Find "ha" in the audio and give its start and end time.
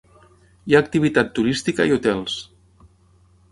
0.77-0.81